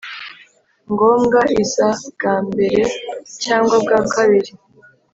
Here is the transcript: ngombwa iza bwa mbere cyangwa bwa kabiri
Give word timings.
ngombwa 0.91 1.39
iza 1.61 1.87
bwa 2.09 2.35
mbere 2.47 2.81
cyangwa 3.43 3.75
bwa 3.83 3.99
kabiri 4.13 4.51